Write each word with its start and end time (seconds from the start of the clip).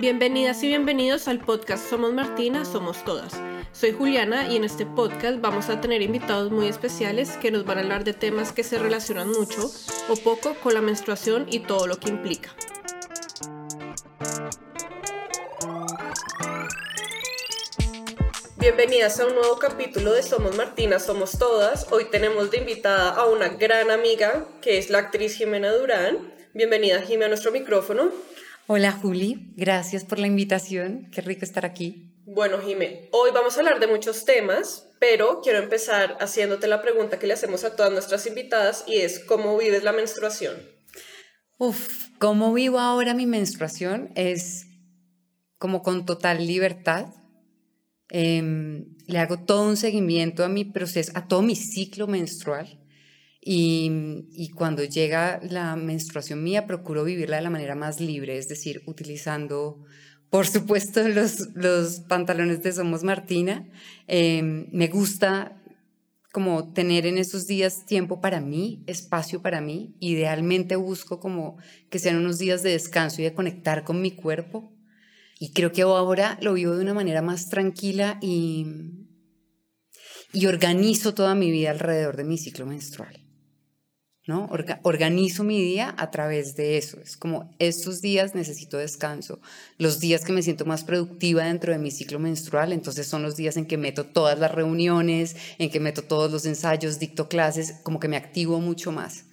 Bienvenidas 0.00 0.62
y 0.62 0.68
bienvenidos 0.68 1.26
al 1.26 1.40
podcast 1.40 1.90
Somos 1.90 2.12
Martina, 2.12 2.64
Somos 2.64 3.04
Todas. 3.04 3.32
Soy 3.72 3.90
Juliana 3.90 4.46
y 4.46 4.54
en 4.54 4.62
este 4.62 4.86
podcast 4.86 5.40
vamos 5.40 5.70
a 5.70 5.80
tener 5.80 6.02
invitados 6.02 6.52
muy 6.52 6.68
especiales 6.68 7.30
que 7.38 7.50
nos 7.50 7.64
van 7.64 7.78
a 7.78 7.80
hablar 7.80 8.04
de 8.04 8.12
temas 8.12 8.52
que 8.52 8.62
se 8.62 8.78
relacionan 8.78 9.28
mucho 9.28 9.68
o 10.08 10.14
poco 10.14 10.54
con 10.62 10.74
la 10.74 10.80
menstruación 10.80 11.46
y 11.50 11.58
todo 11.58 11.88
lo 11.88 11.98
que 11.98 12.10
implica. 12.10 12.54
Bienvenidas 18.56 19.18
a 19.18 19.26
un 19.26 19.34
nuevo 19.34 19.58
capítulo 19.58 20.12
de 20.12 20.22
Somos 20.22 20.56
Martina, 20.56 21.00
Somos 21.00 21.40
Todas. 21.40 21.90
Hoy 21.90 22.04
tenemos 22.04 22.52
de 22.52 22.58
invitada 22.58 23.10
a 23.10 23.26
una 23.26 23.48
gran 23.48 23.90
amiga 23.90 24.46
que 24.62 24.78
es 24.78 24.90
la 24.90 24.98
actriz 24.98 25.34
Jimena 25.34 25.72
Durán. 25.72 26.32
Bienvenida 26.54 27.02
Jimena 27.02 27.26
a 27.26 27.28
nuestro 27.30 27.50
micrófono. 27.50 28.12
Hola 28.70 28.92
Juli, 28.92 29.54
gracias 29.56 30.04
por 30.04 30.18
la 30.18 30.26
invitación, 30.26 31.08
qué 31.10 31.22
rico 31.22 31.42
estar 31.42 31.64
aquí. 31.64 32.12
Bueno 32.26 32.58
Jimé, 32.58 33.08
hoy 33.12 33.30
vamos 33.32 33.56
a 33.56 33.60
hablar 33.60 33.80
de 33.80 33.86
muchos 33.86 34.26
temas, 34.26 34.90
pero 35.00 35.40
quiero 35.40 35.58
empezar 35.58 36.18
haciéndote 36.20 36.68
la 36.68 36.82
pregunta 36.82 37.18
que 37.18 37.26
le 37.26 37.32
hacemos 37.32 37.64
a 37.64 37.76
todas 37.76 37.90
nuestras 37.90 38.26
invitadas 38.26 38.84
y 38.86 38.96
es 38.96 39.20
¿cómo 39.20 39.56
vives 39.56 39.84
la 39.84 39.92
menstruación? 39.92 40.54
Uf, 41.56 42.08
¿cómo 42.18 42.52
vivo 42.52 42.78
ahora 42.78 43.14
mi 43.14 43.24
menstruación? 43.24 44.12
Es 44.16 44.66
como 45.56 45.82
con 45.82 46.04
total 46.04 46.46
libertad. 46.46 47.06
Em, 48.10 48.98
le 49.06 49.18
hago 49.18 49.38
todo 49.38 49.66
un 49.66 49.78
seguimiento 49.78 50.44
a 50.44 50.50
mi 50.50 50.66
proceso, 50.66 51.12
a 51.14 51.26
todo 51.26 51.40
mi 51.40 51.56
ciclo 51.56 52.06
menstrual. 52.06 52.78
Y, 53.50 54.50
cuando 54.54 54.84
llega 54.84 55.40
la 55.42 55.74
menstruación 55.74 56.44
mía, 56.44 56.66
procuro 56.66 57.02
vivirla 57.02 57.36
de 57.36 57.42
la 57.42 57.48
manera 57.48 57.74
más 57.74 57.98
libre, 57.98 58.36
es 58.36 58.46
decir, 58.46 58.82
utilizando, 58.84 59.82
por 60.28 60.46
supuesto, 60.46 61.08
los, 61.08 61.48
los 61.54 62.00
pantalones 62.00 62.62
de 62.62 62.72
Somos 62.74 63.04
Martina. 63.04 63.66
Em, 64.06 64.68
me 64.70 64.88
gusta 64.88 65.62
como 66.30 66.74
tener 66.74 67.06
en 67.06 67.16
esos 67.16 67.46
días 67.46 67.86
tiempo 67.86 68.20
para 68.20 68.42
mí, 68.42 68.84
espacio 68.86 69.40
para 69.40 69.62
mí. 69.62 69.96
Idealmente 69.98 70.76
busco 70.76 71.18
como 71.18 71.56
que 71.88 71.98
sean 71.98 72.16
unos 72.18 72.38
días 72.38 72.62
de 72.62 72.72
descanso 72.72 73.22
y 73.22 73.24
de 73.24 73.32
conectar 73.32 73.82
con 73.82 74.02
mi 74.02 74.10
cuerpo. 74.10 74.76
Y 75.40 75.52
creo 75.52 75.72
que 75.72 75.80
ahora 75.80 76.36
lo 76.42 76.52
vivo 76.52 76.76
de 76.76 76.82
una 76.82 76.92
manera 76.92 77.22
más 77.22 77.48
tranquila 77.48 78.18
y, 78.20 78.66
y 80.34 80.44
organizo 80.44 81.14
toda 81.14 81.34
mi 81.34 81.50
vida 81.50 81.70
alrededor 81.70 82.18
de 82.18 82.24
mi 82.24 82.36
ciclo 82.36 82.66
menstrual. 82.66 83.27
¿No? 84.28 84.46
organizo 84.82 85.42
mi 85.42 85.58
día 85.62 85.94
a 85.96 86.10
través 86.10 86.54
de 86.54 86.76
eso. 86.76 87.00
Es 87.00 87.16
como 87.16 87.50
estos 87.58 88.02
días 88.02 88.34
necesito 88.34 88.76
descanso. 88.76 89.40
Los 89.78 90.00
días 90.00 90.22
que 90.22 90.34
me 90.34 90.42
siento 90.42 90.66
más 90.66 90.84
productiva 90.84 91.44
dentro 91.44 91.72
de 91.72 91.78
mi 91.78 91.90
ciclo 91.90 92.18
menstrual, 92.18 92.74
entonces 92.74 93.06
son 93.06 93.22
los 93.22 93.36
días 93.36 93.56
en 93.56 93.64
que 93.64 93.78
meto 93.78 94.04
todas 94.04 94.38
las 94.38 94.54
reuniones, 94.54 95.34
en 95.56 95.70
que 95.70 95.80
meto 95.80 96.02
todos 96.02 96.30
los 96.30 96.44
ensayos, 96.44 96.98
dicto 96.98 97.26
clases, 97.26 97.80
como 97.82 97.98
que 98.00 98.08
me 98.08 98.18
activo 98.18 98.60
mucho 98.60 98.92
más. 98.92 99.24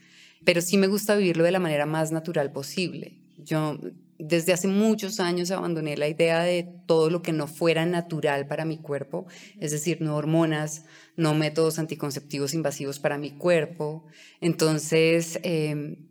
Pero 0.45 0.61
sí 0.61 0.77
me 0.77 0.87
gusta 0.87 1.17
vivirlo 1.17 1.43
de 1.43 1.51
la 1.51 1.59
manera 1.59 1.85
más 1.85 2.13
natural 2.13 2.53
posible. 2.53 3.19
Yo 3.37 3.77
desde 4.17 4.53
hace 4.53 4.69
muchos 4.69 5.19
años 5.19 5.51
abandoné 5.51 5.97
la 5.97 6.07
idea 6.07 6.39
de 6.39 6.63
todo 6.85 7.09
lo 7.09 7.21
que 7.21 7.33
no 7.33 7.47
fuera 7.47 7.85
natural 7.85 8.47
para 8.47 8.63
mi 8.63 8.77
cuerpo, 8.77 9.25
es 9.59 9.71
decir, 9.71 9.99
no 9.99 10.15
hormonas, 10.15 10.85
no 11.15 11.33
métodos 11.33 11.79
anticonceptivos 11.79 12.53
invasivos 12.53 12.99
para 12.99 13.17
mi 13.17 13.31
cuerpo. 13.31 14.05
Entonces, 14.41 15.39
em, 15.43 16.07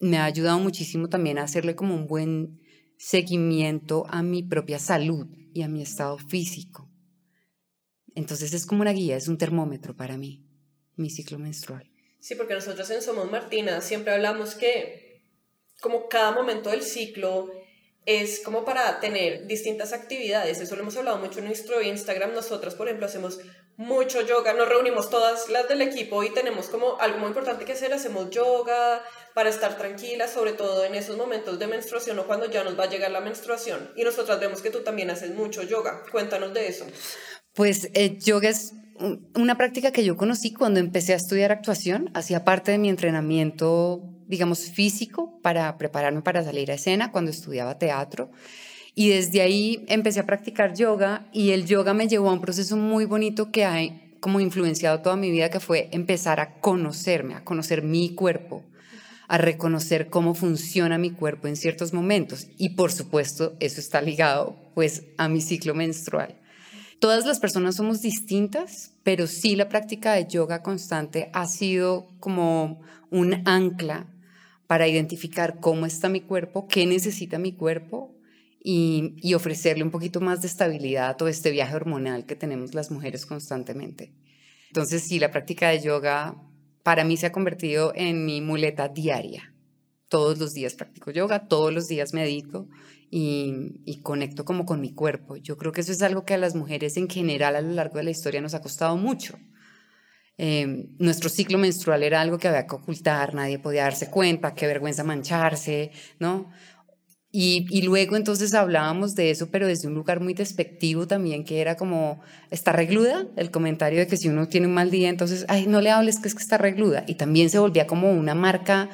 me 0.00 0.18
ha 0.18 0.24
ayudado 0.24 0.58
muchísimo 0.58 1.08
también 1.08 1.38
a 1.38 1.42
hacerle 1.42 1.74
como 1.74 1.94
un 1.94 2.06
buen 2.06 2.60
seguimiento 2.96 4.04
a 4.08 4.22
mi 4.22 4.42
propia 4.42 4.78
salud 4.78 5.26
y 5.54 5.62
a 5.62 5.68
mi 5.68 5.82
estado 5.82 6.18
físico. 6.18 6.88
Entonces 8.14 8.52
es 8.52 8.66
como 8.66 8.82
una 8.82 8.92
guía, 8.92 9.16
es 9.16 9.28
un 9.28 9.38
termómetro 9.38 9.94
para 9.94 10.16
mí, 10.16 10.44
mi 10.96 11.10
ciclo 11.10 11.38
menstrual. 11.38 11.90
Sí, 12.20 12.34
porque 12.34 12.54
nosotros 12.54 12.90
en 12.90 13.00
Somos 13.00 13.30
Martina 13.30 13.80
siempre 13.80 14.12
hablamos 14.12 14.54
que 14.54 15.22
como 15.80 16.08
cada 16.08 16.32
momento 16.32 16.70
del 16.70 16.82
ciclo 16.82 17.48
es 18.08 18.40
como 18.40 18.64
para 18.64 19.00
tener 19.00 19.46
distintas 19.46 19.92
actividades. 19.92 20.62
Eso 20.62 20.74
lo 20.76 20.80
hemos 20.80 20.96
hablado 20.96 21.18
mucho 21.18 21.40
en 21.40 21.44
nuestro 21.44 21.82
Instagram. 21.82 22.32
Nosotras, 22.32 22.74
por 22.74 22.88
ejemplo, 22.88 23.04
hacemos 23.04 23.38
mucho 23.76 24.22
yoga. 24.22 24.54
Nos 24.54 24.66
reunimos 24.66 25.10
todas 25.10 25.50
las 25.50 25.68
del 25.68 25.82
equipo 25.82 26.24
y 26.24 26.30
tenemos 26.30 26.68
como 26.68 26.98
algo 27.00 27.18
muy 27.18 27.28
importante 27.28 27.66
que 27.66 27.72
hacer. 27.72 27.92
Hacemos 27.92 28.30
yoga 28.30 29.04
para 29.34 29.50
estar 29.50 29.76
tranquilas, 29.76 30.32
sobre 30.32 30.54
todo 30.54 30.86
en 30.86 30.94
esos 30.94 31.18
momentos 31.18 31.58
de 31.58 31.66
menstruación 31.66 32.18
o 32.18 32.26
cuando 32.26 32.50
ya 32.50 32.64
nos 32.64 32.78
va 32.80 32.84
a 32.84 32.88
llegar 32.88 33.10
la 33.10 33.20
menstruación. 33.20 33.92
Y 33.94 34.04
nosotras 34.04 34.40
vemos 34.40 34.62
que 34.62 34.70
tú 34.70 34.80
también 34.82 35.10
haces 35.10 35.34
mucho 35.34 35.62
yoga. 35.62 36.02
Cuéntanos 36.10 36.54
de 36.54 36.66
eso. 36.66 36.86
Pues 37.52 37.90
eh, 37.92 38.16
yoga 38.18 38.48
es 38.48 38.72
una 39.34 39.58
práctica 39.58 39.92
que 39.92 40.02
yo 40.02 40.16
conocí 40.16 40.54
cuando 40.54 40.80
empecé 40.80 41.12
a 41.12 41.16
estudiar 41.16 41.52
actuación. 41.52 42.10
Hacía 42.14 42.42
parte 42.42 42.72
de 42.72 42.78
mi 42.78 42.88
entrenamiento 42.88 44.17
digamos, 44.28 44.70
físico 44.70 45.40
para 45.42 45.76
prepararme 45.78 46.22
para 46.22 46.44
salir 46.44 46.70
a 46.70 46.74
escena 46.74 47.10
cuando 47.10 47.30
estudiaba 47.30 47.78
teatro. 47.78 48.30
Y 48.94 49.10
desde 49.10 49.40
ahí 49.40 49.84
empecé 49.88 50.20
a 50.20 50.26
practicar 50.26 50.74
yoga 50.74 51.28
y 51.32 51.50
el 51.50 51.66
yoga 51.66 51.94
me 51.94 52.08
llevó 52.08 52.30
a 52.30 52.32
un 52.34 52.40
proceso 52.40 52.76
muy 52.76 53.04
bonito 53.04 53.50
que 53.50 53.64
ha 53.64 53.78
como 54.20 54.40
influenciado 54.40 55.00
toda 55.00 55.16
mi 55.16 55.30
vida, 55.30 55.50
que 55.50 55.60
fue 55.60 55.88
empezar 55.92 56.40
a 56.40 56.60
conocerme, 56.60 57.34
a 57.34 57.44
conocer 57.44 57.82
mi 57.82 58.14
cuerpo, 58.14 58.64
a 59.28 59.38
reconocer 59.38 60.08
cómo 60.08 60.34
funciona 60.34 60.98
mi 60.98 61.10
cuerpo 61.10 61.46
en 61.48 61.56
ciertos 61.56 61.92
momentos. 61.92 62.48
Y 62.58 62.70
por 62.70 62.90
supuesto, 62.90 63.56
eso 63.60 63.80
está 63.80 64.02
ligado 64.02 64.56
pues 64.74 65.04
a 65.16 65.28
mi 65.28 65.40
ciclo 65.40 65.74
menstrual. 65.74 66.34
Todas 66.98 67.24
las 67.24 67.38
personas 67.38 67.76
somos 67.76 68.02
distintas, 68.02 68.94
pero 69.04 69.28
sí 69.28 69.54
la 69.54 69.68
práctica 69.68 70.14
de 70.14 70.26
yoga 70.26 70.62
constante 70.62 71.30
ha 71.32 71.46
sido 71.46 72.08
como 72.18 72.80
un 73.10 73.42
ancla 73.46 74.06
para 74.68 74.86
identificar 74.86 75.58
cómo 75.60 75.86
está 75.86 76.10
mi 76.10 76.20
cuerpo, 76.20 76.68
qué 76.68 76.86
necesita 76.86 77.38
mi 77.38 77.52
cuerpo 77.52 78.14
y, 78.62 79.34
ofrecerle 79.34 79.82
un 79.82 79.90
poquito 79.90 80.20
más 80.20 80.42
de 80.42 80.46
estabilidad 80.46 81.08
a 81.08 81.16
todo 81.16 81.28
este 81.30 81.50
viaje 81.50 81.74
hormonal 81.74 82.26
que 82.26 82.36
tenemos 82.36 82.74
las 82.74 82.90
mujeres 82.90 83.24
constantemente. 83.24 84.12
Entonces, 84.68 85.02
sí, 85.02 85.18
la 85.18 85.30
práctica 85.30 85.70
de 85.70 85.80
yoga 85.80 86.36
para 86.82 87.02
mí 87.02 87.16
se 87.16 87.26
ha 87.26 87.32
convertido 87.32 87.92
en 87.94 88.26
mi 88.26 88.42
muleta 88.42 88.88
diaria. 88.88 89.54
Todos 90.08 90.38
los 90.38 90.52
días 90.52 90.74
practico 90.74 91.10
yoga, 91.10 91.48
todos 91.48 91.72
los 91.72 91.88
días 91.88 92.12
medito 92.12 92.68
y, 93.10 93.80
y, 93.86 94.02
conecto 94.02 94.44
como 94.44 94.66
con 94.66 94.82
mi 94.82 94.92
cuerpo. 94.92 95.36
Yo 95.36 95.56
creo 95.56 95.72
que 95.72 95.80
eso 95.80 95.92
es 95.92 96.02
algo 96.02 96.26
que 96.26 96.34
a 96.34 96.38
las 96.38 96.54
mujeres 96.54 96.98
en 96.98 97.08
general 97.08 97.56
a 97.56 97.62
lo 97.62 97.72
largo 97.72 97.96
de 97.96 98.04
la 98.04 98.10
historia 98.10 98.42
nos 98.42 98.52
ha 98.52 98.60
costado 98.60 98.98
mucho. 98.98 99.38
Em, 100.40 100.94
nuestro 101.00 101.28
ciclo 101.28 101.58
menstrual 101.58 102.04
era 102.04 102.20
algo 102.20 102.38
que 102.38 102.46
había 102.46 102.64
que 102.64 102.76
ocultar, 102.76 103.34
nadie 103.34 103.58
podía 103.58 103.82
darse 103.82 104.08
cuenta, 104.08 104.54
qué 104.54 104.68
vergüenza 104.68 105.02
mancharse, 105.02 105.90
¿no? 106.20 106.48
Y, 107.32 107.66
y, 107.70 107.82
luego 107.82 108.16
entonces 108.16 108.54
hablábamos 108.54 109.16
de 109.16 109.30
eso, 109.30 109.50
pero 109.50 109.66
desde 109.66 109.88
un 109.88 109.94
lugar 109.94 110.20
muy 110.20 110.34
despectivo 110.34 111.08
también, 111.08 111.44
que 111.44 111.60
era 111.60 111.76
como, 111.76 112.20
está 112.50 112.72
regluda, 112.72 113.26
el 113.36 113.50
comentario 113.50 113.98
de 113.98 114.06
que 114.06 114.16
si 114.16 114.28
uno 114.28 114.48
tiene 114.48 114.68
un 114.68 114.74
mal 114.74 114.90
día, 114.92 115.08
entonces, 115.08 115.44
ay, 115.48 115.66
no 115.66 115.80
le 115.80 115.90
hables 115.90 116.20
que 116.20 116.28
es 116.28 116.34
que 116.34 116.42
está 116.42 116.56
regluda. 116.56 117.04
Y 117.06 117.16
también 117.16 117.50
se 117.50 117.58
volvía 117.58 117.86
como 117.86 118.10
una 118.12 118.34
marca 118.34 118.88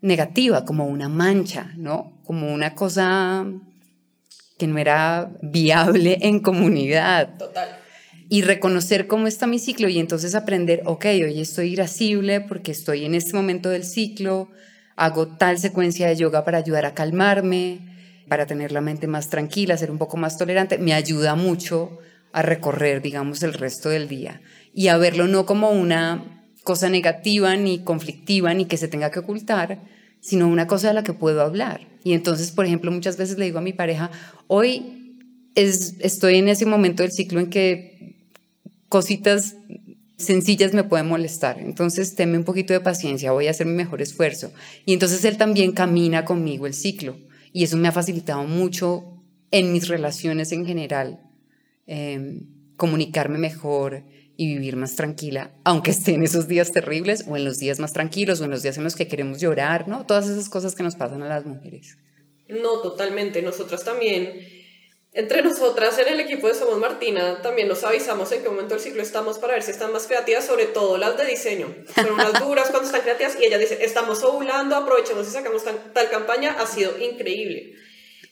negativa, 0.00 0.64
como 0.64 0.86
una 0.86 1.08
mancha, 1.08 1.72
¿no? 1.76 2.22
Como 2.24 2.54
una 2.54 2.74
cosa 2.74 3.44
que 4.58 4.66
no 4.66 4.78
era 4.78 5.36
viable 5.42 6.18
en 6.22 6.40
comunidad. 6.40 7.36
Total 7.36 7.83
y 8.34 8.42
reconocer 8.42 9.06
cómo 9.06 9.28
está 9.28 9.46
mi 9.46 9.60
ciclo 9.60 9.88
y 9.88 10.00
entonces 10.00 10.34
aprender, 10.34 10.82
ok, 10.86 11.04
hoy 11.04 11.40
estoy 11.40 11.68
irascible 11.68 12.40
porque 12.40 12.72
estoy 12.72 13.04
en 13.04 13.14
este 13.14 13.32
momento 13.32 13.68
del 13.68 13.84
ciclo, 13.84 14.48
hago 14.96 15.28
tal 15.36 15.56
secuencia 15.60 16.08
de 16.08 16.16
yoga 16.16 16.44
para 16.44 16.58
ayudar 16.58 16.84
a 16.84 16.94
calmarme, 16.94 17.78
para 18.28 18.44
tener 18.44 18.72
la 18.72 18.80
mente 18.80 19.06
más 19.06 19.30
tranquila, 19.30 19.76
ser 19.76 19.92
un 19.92 19.98
poco 19.98 20.16
más 20.16 20.36
tolerante, 20.36 20.78
me 20.78 20.94
ayuda 20.94 21.36
mucho 21.36 21.98
a 22.32 22.42
recorrer, 22.42 23.02
digamos, 23.02 23.44
el 23.44 23.52
resto 23.52 23.88
del 23.88 24.08
día 24.08 24.40
y 24.74 24.88
a 24.88 24.96
verlo 24.96 25.28
no 25.28 25.46
como 25.46 25.70
una 25.70 26.44
cosa 26.64 26.88
negativa 26.88 27.54
ni 27.54 27.84
conflictiva 27.84 28.52
ni 28.52 28.64
que 28.64 28.78
se 28.78 28.88
tenga 28.88 29.12
que 29.12 29.20
ocultar, 29.20 29.84
sino 30.18 30.48
una 30.48 30.66
cosa 30.66 30.88
de 30.88 30.94
la 30.94 31.04
que 31.04 31.12
puedo 31.12 31.40
hablar. 31.40 31.86
Y 32.02 32.14
entonces, 32.14 32.50
por 32.50 32.66
ejemplo, 32.66 32.90
muchas 32.90 33.16
veces 33.16 33.38
le 33.38 33.44
digo 33.44 33.60
a 33.60 33.62
mi 33.62 33.74
pareja, 33.74 34.10
hoy 34.48 35.20
es, 35.54 35.94
estoy 36.00 36.38
en 36.38 36.48
ese 36.48 36.66
momento 36.66 37.04
del 37.04 37.12
ciclo 37.12 37.38
en 37.38 37.48
que 37.48 37.94
cositas 38.94 39.56
sencillas 40.18 40.72
me 40.72 40.84
pueden 40.84 41.08
molestar. 41.08 41.58
Entonces, 41.58 42.14
teme 42.14 42.38
un 42.38 42.44
poquito 42.44 42.72
de 42.72 42.78
paciencia, 42.78 43.32
voy 43.32 43.48
a 43.48 43.50
hacer 43.50 43.66
mi 43.66 43.72
mejor 43.72 44.00
esfuerzo. 44.00 44.52
Y 44.86 44.92
entonces 44.92 45.24
él 45.24 45.36
también 45.36 45.72
camina 45.72 46.24
conmigo 46.24 46.68
el 46.68 46.74
ciclo. 46.74 47.16
Y 47.52 47.64
eso 47.64 47.76
me 47.76 47.88
ha 47.88 47.92
facilitado 47.92 48.44
mucho 48.44 49.20
en 49.50 49.72
mis 49.72 49.88
relaciones 49.88 50.52
en 50.52 50.64
general, 50.64 51.28
em, 51.88 52.46
comunicarme 52.76 53.36
mejor 53.36 54.04
y 54.36 54.46
vivir 54.46 54.76
más 54.76 54.94
tranquila, 54.94 55.50
aunque 55.64 55.90
esté 55.90 56.14
en 56.14 56.22
esos 56.22 56.46
días 56.46 56.70
terribles 56.70 57.24
o 57.26 57.36
en 57.36 57.44
los 57.44 57.58
días 57.58 57.80
más 57.80 57.92
tranquilos 57.92 58.40
o 58.40 58.44
en 58.44 58.52
los 58.52 58.62
días 58.62 58.78
en 58.78 58.84
los 58.84 58.94
que 58.94 59.08
queremos 59.08 59.40
llorar, 59.40 59.88
¿no? 59.88 60.06
Todas 60.06 60.28
esas 60.28 60.48
cosas 60.48 60.76
que 60.76 60.84
nos 60.84 60.94
pasan 60.94 61.24
a 61.24 61.28
las 61.28 61.44
mujeres. 61.46 61.98
No, 62.48 62.80
totalmente. 62.80 63.42
Nosotras 63.42 63.82
también 63.82 64.34
entre 65.14 65.42
nosotras 65.42 65.96
en 66.00 66.08
el 66.08 66.18
equipo 66.18 66.48
de 66.48 66.54
Somos 66.54 66.76
Martina 66.78 67.40
también 67.40 67.68
nos 67.68 67.84
avisamos 67.84 68.32
en 68.32 68.42
qué 68.42 68.48
momento 68.48 68.74
del 68.74 68.82
ciclo 68.82 69.00
estamos 69.00 69.38
para 69.38 69.54
ver 69.54 69.62
si 69.62 69.70
están 69.70 69.92
más 69.92 70.08
creativas, 70.08 70.44
sobre 70.44 70.66
todo 70.66 70.98
las 70.98 71.16
de 71.16 71.24
diseño. 71.24 71.72
Son 71.94 72.10
unas 72.10 72.32
duras 72.40 72.70
cuando 72.70 72.86
están 72.86 73.02
creativas 73.02 73.36
y 73.40 73.44
ella 73.44 73.58
dice, 73.58 73.78
estamos 73.84 74.24
ovulando, 74.24 74.74
aprovechemos 74.74 75.28
y 75.28 75.30
sacamos 75.30 75.62
tal 75.92 76.10
campaña, 76.10 76.56
ha 76.58 76.66
sido 76.66 76.98
increíble. 76.98 77.74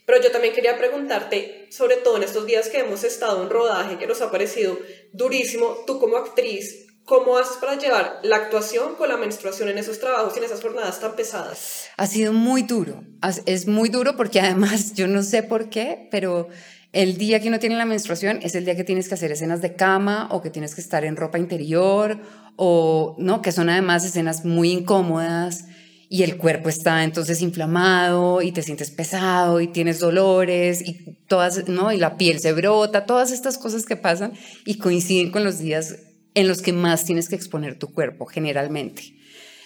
Pero 0.04 0.20
yo 0.20 0.32
también 0.32 0.52
quería 0.52 0.76
preguntarte, 0.76 1.68
sobre 1.70 1.98
todo 1.98 2.16
en 2.16 2.24
estos 2.24 2.46
días 2.46 2.68
que 2.68 2.80
hemos 2.80 3.04
estado 3.04 3.40
en 3.44 3.50
rodaje, 3.50 3.98
que 3.98 4.08
nos 4.08 4.20
ha 4.20 4.32
parecido 4.32 4.76
durísimo, 5.12 5.84
tú 5.86 6.00
como 6.00 6.16
actriz, 6.16 6.88
¿Cómo 7.04 7.36
haces 7.36 7.56
para 7.56 7.76
llevar 7.76 8.20
la 8.22 8.36
actuación 8.36 8.94
con 8.94 9.08
la 9.08 9.16
menstruación 9.16 9.68
en 9.68 9.78
esos 9.78 9.98
trabajos 9.98 10.34
y 10.34 10.38
en 10.38 10.44
esas 10.44 10.60
jornadas 10.60 11.00
tan 11.00 11.16
pesadas? 11.16 11.86
Ha 11.96 12.06
sido 12.06 12.32
muy 12.32 12.62
duro. 12.62 13.02
Es 13.44 13.66
muy 13.66 13.88
duro 13.88 14.16
porque 14.16 14.40
además 14.40 14.94
yo 14.94 15.08
no 15.08 15.22
sé 15.22 15.42
por 15.42 15.68
qué, 15.68 16.08
pero 16.12 16.48
el 16.92 17.16
día 17.16 17.40
que 17.40 17.50
no 17.50 17.58
tiene 17.58 17.76
la 17.76 17.86
menstruación 17.86 18.38
es 18.42 18.54
el 18.54 18.64
día 18.64 18.76
que 18.76 18.84
tienes 18.84 19.08
que 19.08 19.14
hacer 19.14 19.32
escenas 19.32 19.60
de 19.60 19.74
cama 19.74 20.28
o 20.30 20.42
que 20.42 20.50
tienes 20.50 20.76
que 20.76 20.80
estar 20.80 21.04
en 21.04 21.16
ropa 21.16 21.38
interior 21.38 22.20
o 22.56 23.16
no, 23.18 23.42
que 23.42 23.50
son 23.50 23.68
además 23.68 24.04
escenas 24.04 24.44
muy 24.44 24.70
incómodas 24.70 25.64
y 26.08 26.22
el 26.22 26.36
cuerpo 26.36 26.68
está 26.68 27.02
entonces 27.02 27.40
inflamado 27.40 28.42
y 28.42 28.52
te 28.52 28.62
sientes 28.62 28.90
pesado 28.90 29.60
y 29.60 29.68
tienes 29.68 29.98
dolores 29.98 30.86
y 30.86 31.16
todas, 31.26 31.66
¿no? 31.68 31.90
Y 31.90 31.96
la 31.96 32.16
piel 32.16 32.38
se 32.38 32.52
brota, 32.52 33.06
todas 33.06 33.32
estas 33.32 33.58
cosas 33.58 33.86
que 33.86 33.96
pasan 33.96 34.34
y 34.66 34.78
coinciden 34.78 35.32
con 35.32 35.42
los 35.42 35.58
días 35.58 35.96
en 36.34 36.48
los 36.48 36.62
que 36.62 36.72
más 36.72 37.04
tienes 37.04 37.28
que 37.28 37.36
exponer 37.36 37.78
tu 37.78 37.92
cuerpo 37.92 38.26
generalmente. 38.26 39.14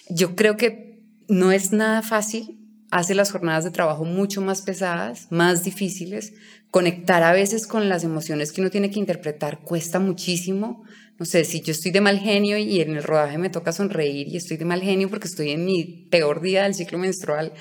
Yo 0.09 0.35
creo 0.35 0.57
que 0.57 1.01
no 1.27 1.51
es 1.51 1.71
nada 1.71 2.01
fácil, 2.01 2.59
hace 2.91 3.15
las 3.15 3.31
jornadas 3.31 3.63
de 3.63 3.71
trabajo 3.71 4.05
mucho 4.05 4.41
más 4.41 4.61
pesadas, 4.61 5.27
más 5.29 5.63
difíciles. 5.63 6.33
Conectar 6.71 7.23
a 7.23 7.33
veces 7.33 7.67
con 7.67 7.89
las 7.89 8.03
emociones 8.03 8.51
que 8.51 8.61
uno 8.61 8.69
tiene 8.69 8.89
que 8.89 8.99
interpretar 8.99 9.59
cuesta 9.59 9.99
muchísimo. 9.99 10.83
No 11.19 11.25
sé, 11.25 11.43
si 11.43 11.61
yo 11.61 11.71
estoy 11.71 11.91
de 11.91 12.01
mal 12.01 12.19
genio 12.19 12.57
y 12.57 12.79
en 12.79 12.95
el 12.95 13.03
rodaje 13.03 13.37
me 13.37 13.49
toca 13.49 13.71
sonreír 13.71 14.27
y 14.27 14.37
estoy 14.37 14.57
de 14.57 14.65
mal 14.65 14.81
genio 14.81 15.09
porque 15.09 15.27
estoy 15.27 15.51
en 15.51 15.65
mi 15.65 16.07
peor 16.09 16.41
día 16.41 16.63
del 16.63 16.75
ciclo 16.75 16.97
menstrual, 16.97 17.53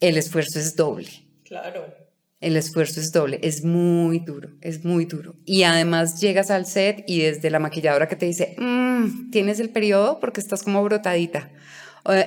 el 0.00 0.16
esfuerzo 0.16 0.58
es 0.58 0.76
doble. 0.76 1.08
Claro 1.44 2.03
el 2.44 2.58
esfuerzo 2.58 3.00
es 3.00 3.10
doble, 3.10 3.38
es 3.42 3.64
muy 3.64 4.18
duro, 4.18 4.50
es 4.60 4.84
muy 4.84 5.06
duro. 5.06 5.34
Y 5.46 5.62
además 5.62 6.20
llegas 6.20 6.50
al 6.50 6.66
set 6.66 7.02
y 7.06 7.20
desde 7.20 7.48
la 7.50 7.58
maquilladora 7.58 8.06
que 8.06 8.16
te 8.16 8.26
dice, 8.26 8.54
mm, 8.58 9.30
tienes 9.30 9.60
el 9.60 9.70
periodo 9.70 10.20
porque 10.20 10.42
estás 10.42 10.62
como 10.62 10.84
brotadita, 10.84 11.50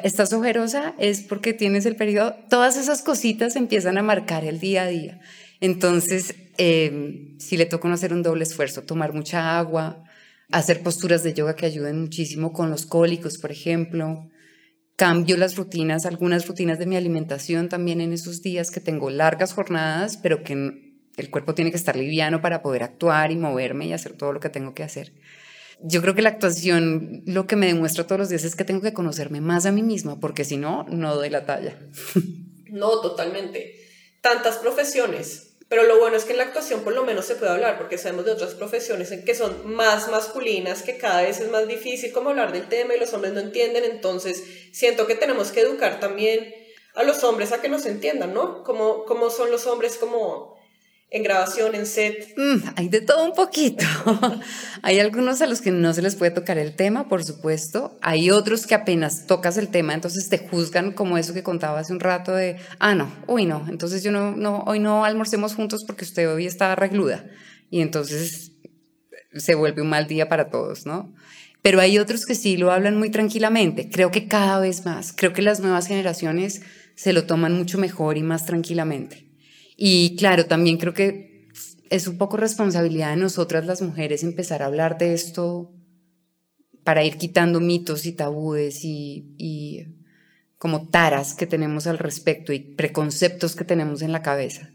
estás 0.04 0.34
ojerosa 0.34 0.96
es 0.98 1.22
porque 1.22 1.54
tienes 1.54 1.86
el 1.86 1.96
periodo, 1.96 2.36
todas 2.50 2.78
esas 2.78 3.04
cositas 3.04 3.56
empiezan 3.56 4.00
a 4.00 4.02
marcar 4.02 4.44
el 4.44 4.60
día 4.60 4.84
a 4.84 4.88
día. 4.88 5.20
Entonces, 5.62 6.34
eh, 6.58 7.36
si 7.38 7.56
le 7.56 7.68
toca 7.68 7.92
hacer 7.94 8.12
un 8.12 8.24
doble 8.24 8.44
esfuerzo, 8.44 8.82
tomar 8.82 9.14
mucha 9.14 9.60
agua, 9.60 10.04
hacer 10.52 10.82
posturas 10.82 11.22
de 11.22 11.36
yoga 11.36 11.56
que 11.56 11.68
ayuden 11.68 12.02
muchísimo 12.02 12.54
con 12.54 12.72
los 12.72 12.88
cólicos, 12.88 13.38
por 13.38 13.52
ejemplo, 13.52 14.28
cambio 14.98 15.38
las 15.38 15.56
rutinas, 15.56 16.06
algunas 16.06 16.48
rutinas 16.48 16.80
de 16.80 16.88
mi 16.88 16.98
alimentación 16.98 17.70
también 17.70 18.02
en 18.02 18.12
esos 18.12 18.42
días 18.42 18.72
que 18.72 18.82
tengo 18.82 19.10
largas 19.10 19.54
jornadas, 19.54 20.18
pero 20.18 20.44
que 20.44 20.54
el 21.18 21.30
cuerpo 21.30 21.54
tiene 21.54 21.72
que 21.72 21.78
estar 21.78 21.96
liviano 21.96 22.42
para 22.42 22.62
poder 22.62 22.84
actuar 22.84 23.32
y 23.32 23.38
moverme 23.38 23.86
y 23.86 23.94
hacer 23.94 24.14
todo 24.14 24.34
lo 24.34 24.40
que 24.40 24.50
tengo 24.50 24.74
que 24.74 24.84
hacer. 24.84 25.14
Yo 25.82 26.02
creo 26.02 26.16
que 26.16 26.24
la 26.24 26.30
actuación 26.30 27.22
lo 27.28 27.46
que 27.46 27.56
me 27.56 27.68
demuestra 27.68 28.08
todos 28.08 28.20
los 28.20 28.30
días 28.30 28.44
es 28.44 28.56
que 28.56 28.66
tengo 28.66 28.82
que 28.82 28.94
conocerme 28.94 29.40
más 29.40 29.68
a 29.68 29.72
mí 29.72 29.84
misma, 29.84 30.20
porque 30.20 30.44
si 30.44 30.58
no, 30.58 30.86
no 30.90 31.16
doy 31.16 31.30
la 31.30 31.46
talla. 31.46 31.78
No, 32.70 33.00
totalmente. 33.00 33.76
Tantas 34.20 34.58
profesiones, 34.58 35.47
pero 35.70 35.84
lo 35.84 36.00
bueno 36.00 36.16
es 36.16 36.26
que 36.26 36.32
en 36.32 36.38
la 36.38 36.46
actuación 36.46 36.82
por 36.82 36.94
lo 36.94 37.04
menos 37.04 37.26
se 37.26 37.36
puede 37.36 37.52
hablar, 37.52 37.78
porque 37.78 37.98
sabemos 37.98 38.26
de 38.26 38.32
otras 38.32 38.56
profesiones 38.56 39.12
en 39.12 39.26
que 39.26 39.36
son 39.36 39.74
más 39.74 40.10
masculinas, 40.10 40.82
que 40.82 40.98
cada 40.98 41.22
vez 41.22 41.40
es 41.40 41.50
más 41.50 41.68
difícil 41.68 42.12
como 42.12 42.30
hablar 42.30 42.52
del 42.52 42.70
tema 42.70 42.96
y 42.96 43.00
los 43.00 43.14
hombres 43.14 43.34
no 43.34 43.40
entienden, 43.40 43.84
entonces 43.84 44.44
siento 44.72 45.08
que 45.08 45.16
tenemos 45.16 45.52
que 45.52 45.62
educar 45.62 46.00
también 46.00 46.56
a 46.96 47.04
los 47.04 47.24
hombres 47.24 47.52
a 47.52 47.62
que 47.62 47.70
nos 47.70 47.86
entiendan, 47.86 48.34
¿no? 48.34 48.64
Cómo, 48.64 49.06
cómo 49.06 49.30
son 49.30 49.52
los 49.52 49.68
hombres 49.68 49.98
como 49.98 50.57
en 51.10 51.24
grabación, 51.24 51.74
en 51.74 51.86
set? 51.86 52.34
Mm, 52.36 52.70
hay 52.76 52.90
de 52.90 53.02
todo 53.02 53.24
un 53.24 53.34
poquito. 53.34 53.86
hay 54.82 55.00
algunos 55.00 55.42
a 55.42 55.48
los 55.48 55.62
que 55.62 55.72
no 55.72 55.94
se 55.94 56.02
les 56.02 56.16
puede 56.16 56.32
tocar 56.32 56.58
el 56.58 56.76
tema, 56.76 57.08
por 57.08 57.24
supuesto. 57.24 57.98
Hay 58.02 58.30
otros 58.30 58.68
que 58.68 58.76
apenas 58.76 59.26
tocas 59.26 59.58
el 59.58 59.70
tema, 59.70 59.94
entonces 59.94 60.28
te 60.30 60.38
juzgan 60.38 60.92
como 60.92 61.18
eso 61.18 61.34
que 61.34 61.44
contaba 61.44 61.80
hace 61.80 61.94
un 61.94 62.00
rato 62.00 62.34
de, 62.34 62.58
ah, 62.80 62.94
no, 62.94 63.12
uy, 63.28 63.46
no, 63.46 63.66
entonces 63.70 64.04
yo 64.04 64.12
no, 64.12 64.36
no, 64.36 64.64
hoy 64.68 64.80
no 64.80 65.06
almorcemos 65.06 65.56
juntos 65.56 65.86
porque 65.86 66.04
usted 66.04 66.30
hoy 66.32 66.46
está 66.46 66.74
arregluda. 66.74 67.26
Y 67.70 67.82
entonces 67.82 68.52
se 69.34 69.56
vuelve 69.56 69.82
un 69.82 69.90
mal 69.90 70.08
día 70.08 70.30
para 70.30 70.50
todos, 70.50 70.86
¿no? 70.86 71.14
Pero 71.62 71.82
hay 71.82 72.00
otros 72.00 72.26
que 72.26 72.36
sí 72.36 72.56
lo 72.56 72.72
hablan 72.72 72.98
muy 72.98 73.10
tranquilamente. 73.10 73.90
Creo 73.90 74.12
que 74.12 74.28
cada 74.28 74.60
vez 74.60 74.86
más, 74.86 75.14
creo 75.14 75.34
que 75.34 75.42
las 75.42 75.60
nuevas 75.60 75.88
generaciones 75.88 76.62
se 76.96 77.14
lo 77.14 77.26
toman 77.26 77.54
mucho 77.54 77.78
mejor 77.78 78.18
y 78.18 78.24
más 78.24 78.46
tranquilamente. 78.46 79.27
Y 79.78 80.16
claro, 80.16 80.48
también 80.48 80.78
creo 80.78 80.94
que 80.94 81.48
es 81.90 82.08
un 82.08 82.18
poco 82.18 82.36
responsabilidad 82.36 83.12
de 83.12 83.22
nosotras 83.22 83.66
las 83.66 83.82
mujeres 83.82 84.24
empezar 84.24 84.62
a 84.62 84.66
hablar 84.66 84.98
de 84.98 85.14
esto 85.14 85.72
para 86.84 87.04
ir 87.04 87.18
quitando 87.18 87.60
mitos 87.60 88.06
y 88.06 88.12
tabúes 88.12 88.84
y, 88.84 89.36
y 89.38 89.86
como 90.58 90.88
taras 90.90 91.36
que 91.36 91.46
tenemos 91.46 91.86
al 91.86 92.00
respecto 92.00 92.54
y 92.54 92.60
preconceptos 92.60 93.56
que 93.56 93.66
tenemos 93.66 94.02
en 94.02 94.12
la 94.12 94.24
cabeza. 94.24 94.72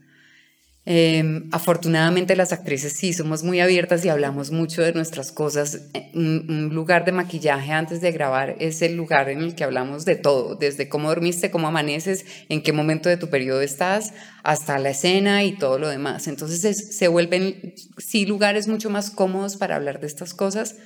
Em, 0.84 1.48
afortunadamente 1.52 2.34
las 2.34 2.52
actrices 2.52 2.94
sí 2.94 3.12
somos 3.12 3.44
muy 3.44 3.60
abiertas 3.60 4.04
y 4.04 4.08
hablamos 4.08 4.50
mucho 4.50 4.82
de 4.82 4.92
nuestras 4.92 5.30
cosas. 5.30 5.82
Un, 6.12 6.70
lugar 6.72 7.04
de 7.04 7.12
maquillaje 7.12 7.70
antes 7.70 8.00
de 8.00 8.10
grabar 8.10 8.56
es 8.58 8.82
el 8.82 8.96
lugar 8.96 9.28
en 9.28 9.42
el 9.42 9.54
que 9.54 9.62
hablamos 9.62 10.04
de 10.04 10.16
todo, 10.16 10.56
desde 10.56 10.88
cómo 10.88 11.08
dormiste, 11.08 11.52
cómo 11.52 11.68
amaneces, 11.68 12.26
en 12.48 12.62
qué 12.62 12.72
momento 12.72 13.08
de 13.08 13.16
tu 13.16 13.30
periodo 13.30 13.60
estás, 13.62 14.12
hasta 14.42 14.78
la 14.80 14.90
escena 14.90 15.44
y 15.44 15.52
todo 15.52 15.78
lo 15.78 15.88
demás. 15.88 16.26
Entonces 16.26 16.96
se 16.96 17.08
vuelven 17.08 17.74
sí 17.98 18.26
lugares 18.26 18.66
mucho 18.66 18.90
más 18.90 19.10
cómodos 19.10 19.56
para 19.56 19.76
hablar 19.76 20.00
de 20.00 20.08
estas 20.08 20.34
cosas. 20.34 20.76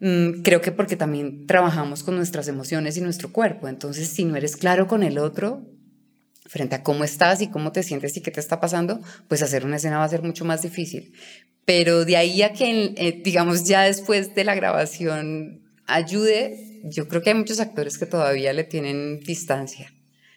Mm, 0.00 0.42
creo 0.42 0.62
que 0.62 0.72
porque 0.72 0.96
también 0.96 1.46
trabajamos 1.46 2.02
con 2.02 2.16
nuestras 2.16 2.48
emociones 2.48 2.96
y 2.96 3.02
nuestro 3.02 3.30
cuerpo. 3.30 3.68
Entonces 3.68 4.08
si 4.08 4.24
no 4.24 4.36
eres 4.36 4.56
claro 4.56 4.86
con 4.86 5.02
el 5.02 5.18
otro, 5.18 5.66
frente 6.48 6.74
a 6.74 6.82
cómo 6.82 7.04
estás 7.04 7.40
y 7.40 7.50
cómo 7.50 7.70
te 7.70 7.82
sientes 7.82 8.16
y 8.16 8.22
qué 8.22 8.30
te 8.30 8.40
está 8.40 8.58
pasando, 8.58 9.00
pues 9.28 9.42
hacer 9.42 9.64
una 9.64 9.76
escena 9.76 9.98
va 9.98 10.04
a 10.04 10.08
ser 10.08 10.22
mucho 10.22 10.44
más 10.44 10.62
difícil. 10.62 11.14
Pero 11.64 12.04
de 12.04 12.16
ahí 12.16 12.42
a 12.42 12.52
que, 12.52 12.94
eh, 12.96 13.20
digamos, 13.22 13.64
ya 13.64 13.82
después 13.82 14.34
de 14.34 14.44
la 14.44 14.54
grabación 14.54 15.62
ayude, 15.86 16.80
yo 16.84 17.08
creo 17.08 17.22
que 17.22 17.30
hay 17.30 17.36
muchos 17.36 17.60
actores 17.60 17.98
que 17.98 18.06
todavía 18.06 18.52
le 18.52 18.64
tienen 18.64 19.20
distancia, 19.20 19.92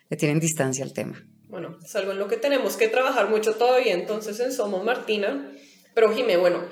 le 0.10 0.18
tienen 0.18 0.40
distancia 0.40 0.84
al 0.84 0.94
tema. 0.94 1.26
Bueno, 1.48 1.78
es 1.84 1.96
algo 1.96 2.12
en 2.12 2.20
lo 2.20 2.28
que 2.28 2.38
tenemos 2.38 2.78
que 2.78 2.88
trabajar 2.88 3.30
mucho 3.30 3.56
todavía 3.56 3.94
entonces 3.94 4.40
en 4.40 4.52
Somos 4.52 4.84
Martina. 4.84 5.52
Pero 5.94 6.14
Jimé, 6.14 6.38
bueno, 6.38 6.64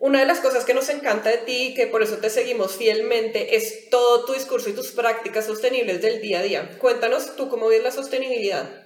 una 0.00 0.20
de 0.20 0.26
las 0.26 0.40
cosas 0.40 0.64
que 0.64 0.74
nos 0.74 0.88
encanta 0.88 1.30
de 1.30 1.38
ti, 1.38 1.72
que 1.74 1.86
por 1.86 2.02
eso 2.02 2.18
te 2.18 2.28
seguimos 2.30 2.76
fielmente, 2.76 3.56
es 3.56 3.88
todo 3.90 4.24
tu 4.24 4.32
discurso 4.32 4.68
y 4.68 4.74
tus 4.74 4.90
prácticas 4.90 5.46
sostenibles 5.46 6.02
del 6.02 6.20
día 6.20 6.40
a 6.40 6.42
día. 6.42 6.78
Cuéntanos 6.78 7.36
tú 7.36 7.48
cómo 7.48 7.68
ves 7.68 7.82
la 7.82 7.90
sostenibilidad. 7.90 8.83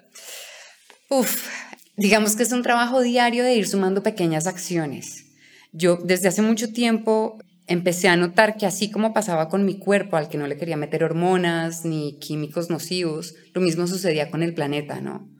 Uf, 1.10 1.48
digamos 1.96 2.36
que 2.36 2.42
es 2.42 2.52
un 2.52 2.62
trabajo 2.62 3.00
diario 3.00 3.42
de 3.42 3.54
ir 3.54 3.66
sumando 3.66 4.02
pequeñas 4.02 4.46
acciones. 4.46 5.24
Yo 5.72 5.96
desde 5.96 6.28
hace 6.28 6.42
mucho 6.42 6.72
tiempo 6.72 7.38
empecé 7.66 8.08
a 8.08 8.16
notar 8.16 8.56
que 8.56 8.66
así 8.66 8.90
como 8.90 9.14
pasaba 9.14 9.48
con 9.48 9.64
mi 9.64 9.78
cuerpo, 9.78 10.16
al 10.16 10.28
que 10.28 10.36
no 10.36 10.46
le 10.46 10.58
quería 10.58 10.76
meter 10.76 11.04
hormonas 11.04 11.86
ni 11.86 12.18
químicos 12.18 12.68
nocivos, 12.68 13.34
lo 13.54 13.62
mismo 13.62 13.86
sucedía 13.86 14.30
con 14.30 14.42
el 14.42 14.54
planeta, 14.54 15.00
¿no? 15.00 15.30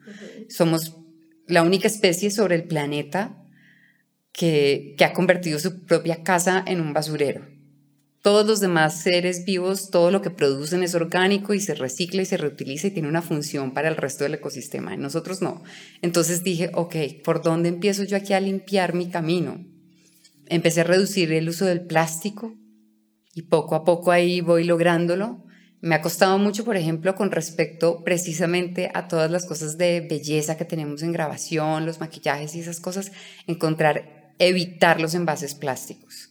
Somos 0.48 0.96
la 1.46 1.62
única 1.62 1.86
especie 1.86 2.30
sobre 2.30 2.54
el 2.54 2.64
planeta 2.64 3.36
que, 4.32 4.94
que 4.96 5.04
ha 5.04 5.12
convertido 5.12 5.58
su 5.58 5.84
propia 5.84 6.22
casa 6.22 6.62
en 6.66 6.80
un 6.80 6.94
basurero. 6.94 7.57
Todos 8.22 8.46
los 8.46 8.60
demás 8.60 9.00
seres 9.00 9.44
vivos, 9.44 9.90
todo 9.90 10.10
lo 10.10 10.22
que 10.22 10.30
producen 10.30 10.82
es 10.82 10.94
orgánico 10.94 11.54
y 11.54 11.60
se 11.60 11.74
recicla 11.74 12.22
y 12.22 12.26
se 12.26 12.36
reutiliza 12.36 12.88
y 12.88 12.90
tiene 12.90 13.08
una 13.08 13.22
función 13.22 13.72
para 13.72 13.88
el 13.88 13.96
resto 13.96 14.24
del 14.24 14.34
ecosistema. 14.34 14.94
Y 14.94 14.98
nosotros 14.98 15.40
no. 15.40 15.62
Entonces 16.02 16.42
dije, 16.42 16.70
ok, 16.74 16.96
¿por 17.24 17.42
dónde 17.42 17.68
empiezo 17.68 18.02
yo 18.02 18.16
aquí 18.16 18.32
a 18.32 18.40
limpiar 18.40 18.94
mi 18.94 19.08
camino? 19.08 19.64
Empecé 20.46 20.80
a 20.80 20.84
reducir 20.84 21.32
el 21.32 21.48
uso 21.48 21.64
del 21.66 21.82
plástico 21.82 22.56
y 23.34 23.42
poco 23.42 23.76
a 23.76 23.84
poco 23.84 24.10
ahí 24.10 24.40
voy 24.40 24.64
lográndolo. 24.64 25.44
Me 25.80 25.94
ha 25.94 26.02
costado 26.02 26.38
mucho, 26.38 26.64
por 26.64 26.76
ejemplo, 26.76 27.14
con 27.14 27.30
respecto 27.30 28.02
precisamente 28.02 28.90
a 28.94 29.06
todas 29.06 29.30
las 29.30 29.46
cosas 29.46 29.78
de 29.78 30.00
belleza 30.00 30.56
que 30.56 30.64
tenemos 30.64 31.04
en 31.04 31.12
grabación, 31.12 31.86
los 31.86 32.00
maquillajes 32.00 32.56
y 32.56 32.60
esas 32.60 32.80
cosas, 32.80 33.12
encontrar, 33.46 34.34
evitar 34.40 35.00
los 35.00 35.14
envases 35.14 35.54
plásticos. 35.54 36.27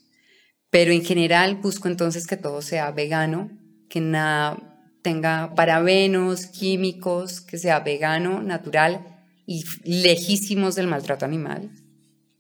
Pero 0.69 0.91
en 0.91 1.03
general 1.03 1.55
busco 1.55 1.88
entonces 1.88 2.27
que 2.27 2.38
todo 2.38 2.62
sea 2.62 2.91
vegano, 2.91 3.50
que 3.89 4.01
nada 4.01 4.57
tenga 5.01 5.53
parabenos, 5.55 6.47
químicos, 6.47 7.41
que 7.41 7.57
sea 7.57 7.79
vegano, 7.79 8.41
natural 8.41 9.05
y 9.45 9.63
lejísimos 9.83 10.75
del 10.75 10.88
maltrato 10.88 11.25
animal. 11.25 11.71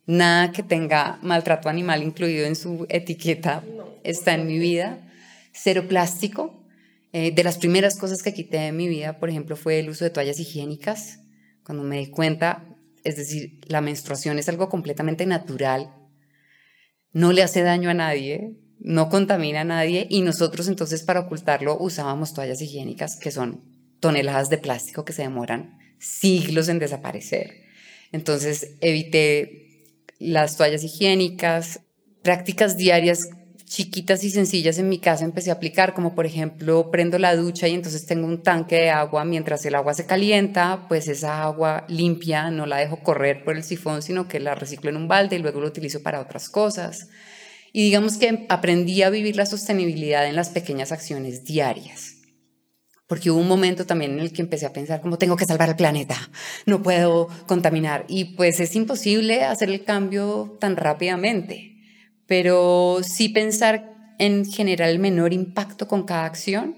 Nada 0.05 0.51
que 0.51 0.63
tenga 0.63 1.19
maltrato 1.21 1.69
animal 1.69 2.01
incluido 2.01 2.45
en 2.45 2.55
su 2.55 2.85
etiqueta 2.89 3.63
está 4.03 4.33
en 4.33 4.47
mi 4.47 4.57
vida. 4.57 4.99
Cero 5.51 5.85
plástico. 5.87 6.63
Eh, 7.13 7.31
de 7.31 7.43
las 7.43 7.57
primeras 7.57 7.97
cosas 7.97 8.21
que 8.21 8.33
quité 8.33 8.67
en 8.67 8.77
mi 8.77 8.87
vida, 8.87 9.19
por 9.19 9.29
ejemplo, 9.29 9.55
fue 9.55 9.79
el 9.79 9.89
uso 9.89 10.05
de 10.05 10.09
toallas 10.09 10.39
higiénicas. 10.39 11.19
Cuando 11.63 11.83
me 11.83 11.97
di 11.97 12.07
cuenta, 12.07 12.65
es 13.03 13.17
decir, 13.17 13.59
la 13.67 13.81
menstruación 13.81 14.39
es 14.39 14.49
algo 14.49 14.69
completamente 14.69 15.25
natural, 15.25 15.93
no 17.13 17.31
le 17.33 17.43
hace 17.43 17.61
daño 17.61 17.89
a 17.89 17.93
nadie, 17.93 18.55
no 18.79 19.09
contamina 19.09 19.61
a 19.61 19.65
nadie 19.65 20.07
y 20.09 20.21
nosotros 20.21 20.67
entonces 20.67 21.03
para 21.03 21.21
ocultarlo 21.21 21.77
usábamos 21.79 22.33
toallas 22.33 22.61
higiénicas 22.61 23.17
que 23.17 23.31
son 23.31 23.61
toneladas 23.99 24.49
de 24.49 24.57
plástico 24.57 25.05
que 25.05 25.13
se 25.13 25.23
demoran 25.23 25.77
siglos 25.99 26.69
en 26.69 26.79
desaparecer. 26.79 27.63
Entonces 28.11 28.75
evité 28.81 29.85
las 30.19 30.57
toallas 30.57 30.83
higiénicas, 30.83 31.81
prácticas 32.21 32.77
diarias 32.77 33.29
chiquitas 33.67 34.23
y 34.23 34.29
sencillas 34.29 34.79
en 34.79 34.87
mi 34.87 34.97
casa 34.97 35.25
empecé 35.25 35.49
a 35.51 35.55
aplicar, 35.55 35.93
como 35.93 36.15
por 36.15 36.25
ejemplo 36.25 36.89
prendo 36.89 37.19
la 37.19 37.35
ducha 37.35 37.67
y 37.67 37.73
entonces 37.73 38.05
tengo 38.05 38.25
un 38.25 38.41
tanque 38.41 38.77
de 38.77 38.89
agua, 38.89 39.25
mientras 39.25 39.65
el 39.65 39.75
agua 39.75 39.93
se 39.93 40.05
calienta, 40.05 40.85
pues 40.87 41.07
esa 41.09 41.43
agua 41.43 41.85
limpia 41.89 42.49
no 42.49 42.65
la 42.65 42.77
dejo 42.77 43.03
correr 43.03 43.43
por 43.43 43.57
el 43.57 43.63
sifón, 43.63 44.01
sino 44.01 44.27
que 44.27 44.39
la 44.39 44.55
reciclo 44.55 44.89
en 44.89 44.97
un 44.97 45.07
balde 45.07 45.35
y 45.35 45.39
luego 45.39 45.59
lo 45.59 45.67
utilizo 45.67 46.01
para 46.01 46.21
otras 46.21 46.49
cosas. 46.49 47.09
Y 47.73 47.83
digamos 47.83 48.17
que 48.17 48.45
aprendí 48.47 49.03
a 49.03 49.09
vivir 49.09 49.35
la 49.35 49.45
sostenibilidad 49.45 50.25
en 50.25 50.37
las 50.37 50.49
pequeñas 50.49 50.91
acciones 50.91 51.43
diarias 51.43 52.13
porque 53.07 53.31
hubo 53.31 53.39
un 53.39 53.47
momento 53.47 53.85
también 53.85 54.11
en 54.11 54.19
el 54.19 54.33
que 54.33 54.41
empecé 54.41 54.65
a 54.65 54.73
pensar 54.73 54.99
como 55.01 55.17
tengo 55.17 55.37
que 55.37 55.45
salvar 55.45 55.69
el 55.69 55.77
planeta, 55.77 56.29
no 56.65 56.83
puedo 56.83 57.29
contaminar 57.47 58.03
y 58.09 58.35
pues 58.35 58.59
es 58.59 58.75
imposible 58.75 59.45
hacer 59.45 59.69
el 59.69 59.85
cambio 59.85 60.57
tan 60.59 60.75
rápidamente, 60.75 61.76
pero 62.27 62.99
sí 63.03 63.29
pensar 63.29 63.93
en 64.19 64.45
generar 64.45 64.89
el 64.89 64.99
menor 64.99 65.33
impacto 65.33 65.87
con 65.87 66.03
cada 66.03 66.25
acción, 66.25 66.75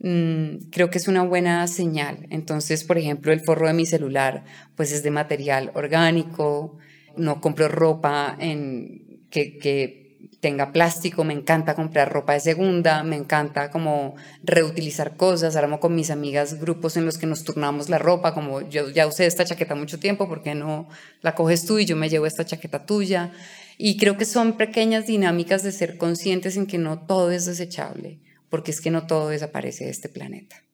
mm, 0.00 0.70
creo 0.70 0.90
que 0.90 0.98
es 0.98 1.08
una 1.08 1.22
buena 1.22 1.66
señal. 1.66 2.26
Entonces, 2.30 2.84
por 2.84 2.98
ejemplo, 2.98 3.32
el 3.32 3.40
forro 3.40 3.66
de 3.66 3.74
mi 3.74 3.86
celular 3.86 4.44
pues 4.76 4.92
es 4.92 5.02
de 5.02 5.10
material 5.10 5.72
orgánico, 5.74 6.76
no 7.16 7.40
compro 7.40 7.68
ropa 7.68 8.36
en, 8.38 9.08
que, 9.30 9.96
tenga 10.40 10.72
plástico, 10.72 11.24
me 11.24 11.34
encanta 11.34 11.74
comprar 11.74 12.12
ropa 12.12 12.34
de 12.34 12.38
segunda, 12.38 13.02
me 13.02 13.16
encanta 13.16 13.72
como 13.72 14.14
reutilizar 14.44 15.16
cosas, 15.16 15.56
armo 15.56 15.80
con 15.80 15.96
mis 15.96 16.10
amigas 16.12 16.60
grupos 16.60 16.96
en 16.96 17.04
los 17.04 17.18
que 17.18 17.26
nos 17.26 17.42
turnamos 17.42 17.88
la 17.88 17.98
ropa, 17.98 18.34
como 18.34 18.60
yo 18.60 18.88
ya 18.88 19.08
usé 19.08 19.26
esta 19.26 19.44
chaqueta 19.44 19.74
mucho 19.74 19.98
tiempo, 19.98 20.28
¿por 20.28 20.42
qué 20.42 20.54
no 20.54 20.88
la 21.22 21.34
coges 21.34 21.66
tú 21.66 21.80
y 21.80 21.86
yo 21.86 21.96
me 21.96 22.08
llevo 22.08 22.24
esta 22.24 22.44
chaqueta 22.44 22.86
tuya? 22.86 23.32
Y 23.78 23.96
creo 23.96 24.18
que 24.18 24.24
son 24.24 24.56
pequeñas 24.56 25.06
dinámicas 25.06 25.62
de 25.62 25.70
ser 25.70 25.96
conscientes 25.96 26.56
en 26.56 26.66
que 26.66 26.78
no 26.78 27.06
todo 27.06 27.30
es 27.30 27.46
desechable, 27.46 28.18
porque 28.50 28.72
es 28.72 28.80
que 28.80 28.90
no 28.90 29.06
todo 29.06 29.28
desaparece 29.28 29.84
de 29.84 29.90
este 29.90 30.08
planeta. 30.08 30.64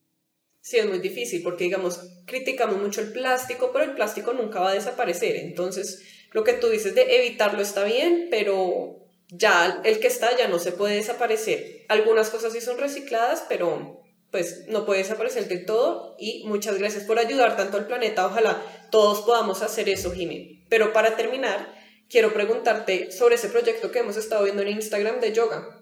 Sí, 0.59 0.77
es 0.77 0.87
muy 0.87 0.97
difícil 0.97 1.43
porque, 1.43 1.65
digamos, 1.65 1.99
criticamos 2.25 2.81
mucho 2.81 3.01
el 3.01 3.11
plástico, 3.11 3.69
pero 3.71 3.85
el 3.85 3.93
plástico 3.93 4.33
nunca 4.33 4.59
va 4.59 4.71
a 4.71 4.73
desaparecer. 4.73 5.35
Entonces, 5.35 6.01
lo 6.31 6.43
que 6.43 6.53
tú 6.53 6.69
dices 6.69 6.95
de 6.95 7.03
evitarlo 7.17 7.61
está 7.61 7.83
bien, 7.83 8.29
pero 8.31 9.05
ya 9.29 9.81
el 9.85 9.99
que 9.99 10.07
está 10.07 10.35
ya 10.35 10.47
no 10.47 10.57
se 10.57 10.71
puede 10.71 10.95
desaparecer. 10.95 11.85
Algunas 11.87 12.31
cosas 12.31 12.53
sí 12.53 12.61
son 12.61 12.79
recicladas, 12.79 13.45
pero 13.47 14.01
pues 14.31 14.65
no 14.67 14.87
puede 14.87 15.03
desaparecer 15.03 15.47
del 15.47 15.65
todo 15.65 16.15
y 16.17 16.43
muchas 16.47 16.79
gracias 16.79 17.03
por 17.03 17.19
ayudar 17.19 17.55
tanto 17.55 17.77
al 17.77 17.85
planeta. 17.85 18.25
Ojalá 18.25 18.61
todos 18.89 19.21
podamos 19.21 19.61
hacer 19.61 19.87
eso, 19.87 20.11
Jimmy. 20.11 20.65
Pero 20.67 20.91
para 20.93 21.15
terminar, 21.15 21.74
quiero 22.09 22.33
preguntarte 22.33 23.11
sobre 23.11 23.35
ese 23.35 23.49
proyecto 23.49 23.91
que 23.91 23.99
hemos 23.99 24.17
estado 24.17 24.43
viendo 24.43 24.61
en 24.61 24.69
Instagram 24.69 25.19
de 25.19 25.33
yoga. 25.33 25.81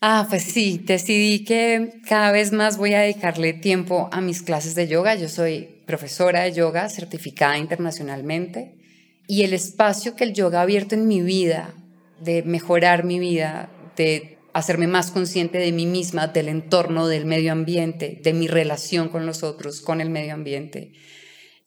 Ah, 0.00 0.26
pues 0.28 0.44
sí, 0.44 0.80
decidí 0.84 1.44
que 1.44 2.00
cada 2.08 2.30
vez 2.30 2.52
más 2.52 2.76
voy 2.76 2.94
a 2.94 3.00
dedicarle 3.00 3.52
tiempo 3.52 4.08
a 4.12 4.20
mis 4.20 4.42
clases 4.42 4.74
de 4.76 4.86
yoga. 4.86 5.16
Yo 5.16 5.28
soy 5.28 5.82
profesora 5.86 6.42
de 6.42 6.52
yoga 6.52 6.88
certificada 6.88 7.58
internacionalmente 7.58 8.76
y 9.26 9.42
el 9.42 9.52
espacio 9.52 10.14
que 10.14 10.24
el 10.24 10.34
yoga 10.34 10.60
ha 10.60 10.62
abierto 10.62 10.94
en 10.94 11.08
mi 11.08 11.20
vida 11.20 11.74
de 12.20 12.42
mejorar 12.42 13.04
mi 13.04 13.18
vida, 13.18 13.70
de 13.96 14.38
hacerme 14.52 14.86
más 14.86 15.10
consciente 15.10 15.58
de 15.58 15.72
mí 15.72 15.86
misma, 15.86 16.28
del 16.28 16.48
entorno, 16.48 17.08
del 17.08 17.26
medio 17.26 17.52
ambiente, 17.52 18.20
de 18.22 18.32
mi 18.32 18.48
relación 18.48 19.08
con 19.08 19.26
los 19.26 19.42
otros, 19.42 19.80
con 19.80 20.00
el 20.00 20.10
medio 20.10 20.34
ambiente, 20.34 20.92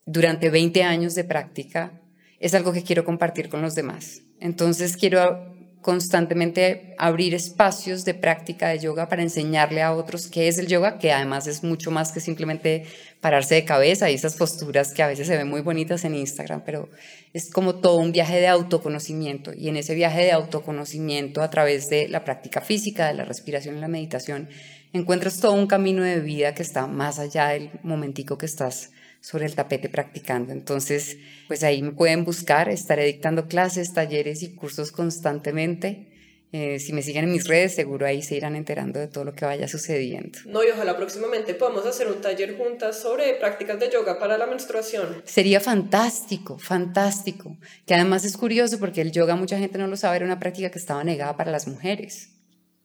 durante 0.06 0.50
20 0.50 0.84
años 0.84 1.16
de 1.16 1.24
práctica, 1.24 2.01
es 2.42 2.56
algo 2.56 2.74
que 2.74 2.84
quiero 2.84 3.06
compartir 3.06 3.48
con 3.48 3.62
los 3.62 3.76
demás. 3.76 4.24
Entonces 4.40 4.98
quiero 4.98 5.52
constantemente 5.82 6.94
abrir 7.00 7.34
espacios 7.34 8.06
de 8.06 8.14
práctica 8.14 8.70
de 8.70 8.80
yoga 8.80 9.10
para 9.10 9.24
enseñarle 9.24 9.82
a 9.82 9.94
otros 9.94 10.28
qué 10.28 10.48
es 10.48 10.58
el 10.58 10.68
yoga, 10.68 11.00
que 11.00 11.12
además 11.12 11.48
es 11.48 11.64
mucho 11.64 11.90
más 11.90 12.12
que 12.12 12.20
simplemente 12.20 12.86
pararse 13.20 13.56
de 13.56 13.66
cabeza 13.66 14.10
y 14.10 14.16
esas 14.16 14.36
posturas 14.36 14.94
que 14.94 15.02
a 15.02 15.08
veces 15.08 15.28
se 15.28 15.38
ven 15.38 15.48
muy 15.48 15.62
bonitas 15.62 16.06
en 16.06 16.16
Instagram, 16.16 16.62
pero 16.66 16.90
es 17.34 17.50
como 17.50 17.76
todo 17.76 17.98
un 17.98 18.12
viaje 18.12 18.40
de 18.40 18.48
autoconocimiento 18.48 19.54
y 19.54 19.70
en 19.70 19.78
ese 19.78 19.96
viaje 19.96 20.22
de 20.22 20.32
autoconocimiento 20.32 21.42
a 21.42 21.50
través 21.50 21.90
de 21.90 22.08
la 22.08 22.24
práctica 22.24 22.62
física, 22.62 23.08
de 23.08 23.16
la 23.16 23.26
respiración 23.26 23.78
y 23.78 23.82
la 23.82 23.88
meditación, 23.88 24.50
encuentras 24.94 25.40
todo 25.40 25.54
un 25.54 25.68
camino 25.68 26.04
de 26.04 26.20
vida 26.20 26.54
que 26.54 26.64
está 26.64 26.86
más 26.86 27.18
allá 27.18 27.50
del 27.50 27.72
momentico 27.82 28.38
que 28.38 28.46
estás 28.46 28.92
sobre 29.22 29.46
el 29.46 29.56
tapete 29.56 29.88
practicando. 29.88 30.52
Entonces, 30.52 31.18
pues 31.48 31.64
ahí 31.64 31.82
me 31.82 31.92
pueden 31.92 32.26
buscar, 32.26 32.70
estaré 32.70 33.06
dictando 33.06 33.48
clases, 33.48 33.94
talleres 33.94 34.44
y 34.44 34.56
cursos 34.56 34.92
constantemente. 34.92 36.08
Eh, 36.54 36.80
si 36.80 36.92
me 36.92 37.02
siguen 37.02 37.24
en 37.26 37.32
mis 37.32 37.48
redes, 37.48 37.76
seguro 37.76 38.06
ahí 38.06 38.22
se 38.22 38.36
irán 38.36 38.58
enterando 38.58 39.00
de 39.00 39.08
todo 39.08 39.24
lo 39.24 39.34
que 39.34 39.46
vaya 39.46 39.70
sucediendo. 39.70 40.38
No, 40.46 40.62
y 40.66 40.68
ojalá 40.68 40.98
próximamente 40.98 41.54
podamos 41.54 41.86
hacer 41.86 42.08
un 42.08 42.20
taller 42.20 42.58
juntas 42.58 43.00
sobre 43.00 43.36
prácticas 43.36 43.80
de 43.80 43.90
yoga 43.90 44.20
para 44.20 44.38
la 44.38 44.48
menstruación. 44.48 45.22
Sería 45.24 45.62
fantástico, 45.62 46.60
fantástico. 46.60 47.58
Que 47.86 47.94
además 47.94 48.26
es 48.26 48.36
curioso 48.36 48.80
porque 48.80 49.00
el 49.00 49.14
yoga, 49.14 49.38
mucha 49.38 49.58
gente 49.60 49.78
no 49.78 49.88
lo 49.88 49.96
sabe, 49.96 50.18
era 50.18 50.26
una 50.26 50.40
práctica 50.40 50.72
que 50.72 50.80
estaba 50.80 51.06
negada 51.06 51.38
para 51.38 51.52
las 51.52 51.68
mujeres. 51.68 52.32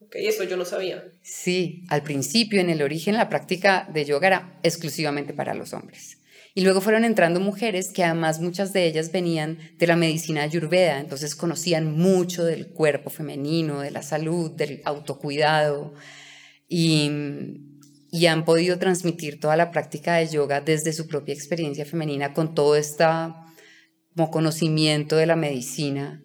Ok, 0.01 0.15
eso 0.17 0.45
yo 0.45 0.57
no 0.57 0.65
sabía. 0.65 1.03
Sí, 1.23 1.83
al 1.89 2.05
principio, 2.05 2.61
en 2.61 2.71
el 2.71 2.83
origen, 2.83 3.17
la 3.17 3.29
práctica 3.29 3.89
de 3.93 4.05
yoga 4.05 4.29
era 4.29 4.61
exclusivamente 4.63 5.35
para 5.35 5.55
los 5.55 5.73
hombres. 5.73 6.19
Y 6.57 6.63
luego 6.63 6.81
fueron 6.81 7.05
entrando 7.05 7.39
mujeres 7.39 7.93
que 7.93 8.03
además 8.03 8.41
muchas 8.41 8.73
de 8.73 8.87
ellas 8.87 9.13
venían 9.13 9.59
de 9.77 9.87
la 9.87 9.95
medicina 9.95 10.43
ayurveda, 10.43 11.01
entonces 11.01 11.37
conocían 11.37 11.93
mucho 11.99 12.47
del 12.47 12.69
cuerpo 12.69 13.11
femenino, 13.11 13.81
de 13.81 13.91
la 13.91 14.01
salud, 14.01 14.53
del 14.53 14.81
autocuidado 14.87 15.93
y, 16.67 17.11
y 18.11 18.25
han 18.25 18.47
podido 18.47 18.79
transmitir 18.79 19.39
toda 19.39 19.55
la 19.59 19.71
práctica 19.71 20.17
de 20.17 20.29
yoga 20.29 20.63
desde 20.63 20.95
su 20.95 21.07
propia 21.07 21.35
experiencia 21.35 21.85
femenina 21.85 22.33
con 22.33 22.55
todo 22.55 22.75
este 22.75 23.05
conocimiento 24.31 25.17
de 25.17 25.27
la 25.27 25.37
medicina. 25.37 26.25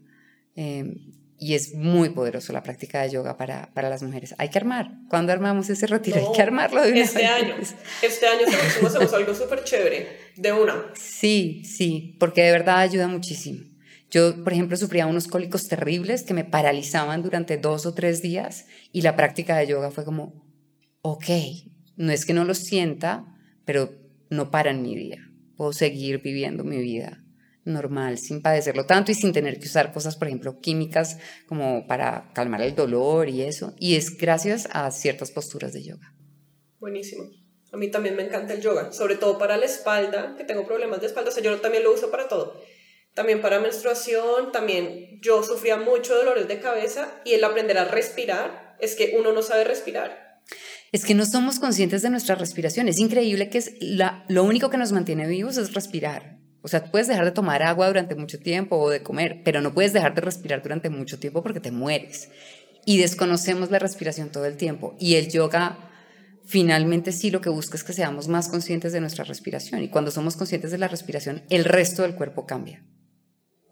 Eh, 0.56 0.96
y 1.42 1.56
es 1.56 1.74
muy 1.74 2.10
poderoso 2.10 2.54
la 2.54 2.62
práctica 2.62 3.02
de 3.02 3.10
yoga 3.10 3.36
para, 3.36 3.72
para 3.74 3.90
las 3.90 4.04
mujeres. 4.04 4.36
Hay 4.38 4.50
que 4.50 4.60
armar. 4.60 4.92
Cuando 5.10 5.34
armamos 5.34 5.72
ese 5.72 5.88
retiro? 5.88 6.18
Hay 6.18 6.36
que 6.36 6.42
armarlo 6.44 6.84
de 6.84 6.92
una 6.92 7.02
Este 7.02 7.26
año. 7.26 7.56
Este 8.04 8.28
año 8.28 8.46
hacemos 8.48 9.12
algo 9.12 9.34
súper 9.34 9.64
chévere, 9.64 10.08
de 10.36 10.54
una. 10.54 10.94
Sí, 10.94 11.64
sí, 11.66 12.16
porque 12.20 12.44
de 12.44 12.52
verdad 12.52 12.78
ayuda 12.78 13.08
muchísimo. 13.08 13.66
Yo, 14.12 14.44
por 14.44 14.54
ejemplo, 14.54 14.78
sufría 14.78 15.08
unos 15.08 15.28
cólicos 15.28 15.68
terribles 15.68 16.22
que 16.22 16.36
me 16.36 16.46
paralizaban 16.46 17.24
durante 17.24 17.58
dos 17.58 17.88
o 17.88 17.96
tres 17.96 18.22
días 18.22 18.68
y 18.92 19.02
la 19.02 19.16
práctica 19.16 19.58
de 19.58 19.66
yoga 19.66 19.90
fue 19.90 20.06
como, 20.06 20.46
ok, 21.02 21.26
no 21.96 22.12
es 22.12 22.28
que 22.28 22.36
no 22.36 22.46
lo 22.46 22.54
sienta, 22.54 23.26
pero 23.66 23.92
no 24.30 24.52
para 24.52 24.70
en 24.70 24.84
mi 24.84 24.96
día. 24.96 25.28
Puedo 25.58 25.74
seguir 25.74 26.22
viviendo 26.22 26.64
mi 26.64 26.78
vida 26.78 27.21
normal, 27.63 28.18
sin 28.18 28.41
padecerlo 28.41 28.86
tanto 28.86 29.12
y 29.12 29.15
sin 29.15 29.34
tener 29.34 29.60
que 29.60 29.68
usar 29.68 29.94
cosas, 29.94 30.15
por 30.15 30.27
ejemplo, 30.27 30.60
químicas 30.60 31.18
como 31.48 31.88
para 31.88 32.32
calmar 32.34 32.62
el 32.62 32.75
dolor 32.75 33.30
y 33.30 33.41
eso. 33.41 33.74
Y 33.80 33.96
es 33.96 34.18
gracias 34.18 34.68
a 34.72 34.89
ciertas 34.91 35.32
posturas 35.32 35.74
de 35.74 35.84
yoga. 35.84 36.13
Buenísimo. 36.80 37.30
A 37.72 37.77
mí 37.77 37.89
también 37.89 38.15
me 38.15 38.24
encanta 38.24 38.53
el 38.53 38.62
yoga, 38.62 38.91
sobre 38.91 39.15
todo 39.15 39.38
para 39.38 39.58
la 39.58 39.65
espalda, 39.65 40.36
que 40.38 40.44
tengo 40.44 40.65
problemas 40.65 41.00
de 41.00 41.08
espalda, 41.08 41.30
o 41.30 41.34
sea, 41.34 41.44
yo 41.44 41.60
también 41.62 41.84
lo 41.84 41.94
uso 41.94 42.12
para 42.12 42.27
todo. 42.27 42.62
También 43.13 43.41
para 43.41 43.60
menstruación, 43.60 44.51
también 44.51 45.20
yo 45.22 45.44
sufría 45.44 45.77
mucho 45.77 46.15
dolores 46.15 46.48
de 46.48 46.60
cabeza 46.60 47.22
y 47.25 47.34
el 47.34 47.44
aprender 47.44 47.77
a 47.77 47.86
respirar 47.86 48.75
es 48.80 48.96
que 48.96 49.15
uno 49.18 49.32
no 49.32 49.41
sabe 49.41 49.63
respirar. 49.63 50.41
Es 50.91 51.06
que 51.06 51.13
no 51.13 51.25
somos 51.25 51.60
conscientes 51.60 52.01
de 52.01 52.10
nuestra 52.10 52.36
respiración. 52.36 52.89
Es 52.89 53.00
increíble 53.00 53.50
que 53.50 53.60
es 53.60 53.74
la, 53.80 54.25
lo 54.27 54.44
único 54.44 54.70
que 54.70 54.77
nos 54.77 54.91
mantiene 54.91 55.27
vivos 55.27 55.58
es 55.58 55.74
respirar. 55.74 56.41
O 56.62 56.68
sea, 56.68 56.86
puedes 56.86 57.08
dejar 57.08 57.25
de 57.25 57.32
tomar 57.32 57.63
agua 57.63 57.88
durante 57.88 58.15
mucho 58.15 58.39
tiempo 58.39 58.77
o 58.77 58.89
de 58.89 59.01
comer, 59.01 59.41
pero 59.44 59.62
no 59.62 59.74
puedes 59.74 59.94
dejar 59.94 60.13
de 60.13 60.22
respirar 60.22 60.62
durante 60.62 60.89
mucho 60.89 61.20
tiempo 61.20 61.41
porque 61.41 61.60
te 61.60 61.72
mueres. 61.72 62.30
Y 62.86 62.98
desconocemos 62.98 63.72
la 63.72 63.80
respiración 63.80 64.30
todo 64.30 64.46
el 64.46 64.58
tiempo. 64.58 64.96
Y 65.00 65.15
el 65.15 65.30
yoga 65.30 65.77
finalmente 66.46 67.12
sí 67.12 67.32
lo 67.32 67.41
que 67.41 67.50
busca 67.50 67.77
es 67.77 67.84
que 67.84 67.94
seamos 67.94 68.27
más 68.27 68.48
conscientes 68.48 68.94
de 68.94 69.01
nuestra 69.01 69.24
respiración. 69.24 69.82
Y 69.82 69.89
cuando 69.89 70.12
somos 70.12 70.36
conscientes 70.36 70.72
de 70.72 70.77
la 70.77 70.88
respiración, 70.88 71.44
el 71.50 71.65
resto 71.65 72.03
del 72.03 72.15
cuerpo 72.15 72.46
cambia. 72.46 72.84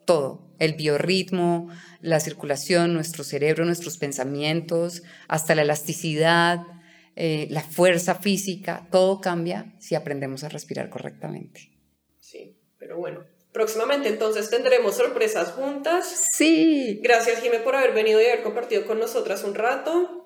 Todo, 0.06 0.56
el 0.58 0.74
biorritmo, 0.74 1.70
la 2.02 2.20
circulación, 2.20 2.94
nuestro 2.94 3.24
cerebro, 3.24 3.66
nuestros 3.66 3.98
pensamientos, 3.98 5.04
hasta 5.28 5.54
la 5.54 5.62
elasticidad, 5.62 6.62
eh, 7.16 7.48
la 7.52 7.62
fuerza 7.62 8.16
física, 8.16 8.88
todo 8.92 9.22
cambia 9.22 9.76
si 9.80 9.94
aprendemos 9.94 10.44
a 10.44 10.50
respirar 10.50 10.90
correctamente. 10.90 11.79
Pero 12.90 13.02
bueno, 13.02 13.24
próximamente 13.52 14.10
entonces 14.10 14.50
tendremos 14.50 14.98
sorpresas 14.98 15.52
juntas. 15.52 16.08
Sí. 16.34 17.00
Gracias, 17.04 17.40
Jimé, 17.40 17.60
por 17.60 17.76
haber 17.76 17.94
venido 17.94 18.20
y 18.20 18.26
haber 18.26 18.42
compartido 18.42 18.88
con 18.88 18.98
nosotras 18.98 19.44
un 19.44 19.54
rato. 19.54 20.26